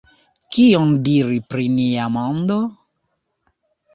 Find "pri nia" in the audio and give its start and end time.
1.51-2.07